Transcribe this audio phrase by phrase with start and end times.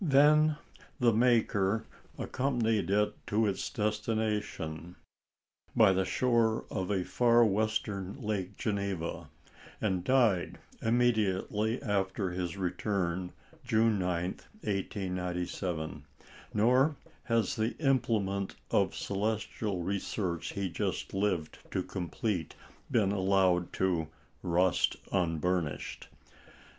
[0.03, 0.57] Then
[0.99, 1.85] the maker
[2.17, 4.95] accompanied it to its destination,
[5.75, 9.29] by the shore of a far Western Lake Geneva,
[9.79, 13.31] and died immediately after his return,
[13.63, 14.23] June 9,
[14.61, 16.03] 1897.
[16.51, 16.95] Nor
[17.25, 22.55] has the implement of celestial research he just lived to complete
[22.89, 24.07] been allowed to
[24.41, 26.07] "rust unburnished."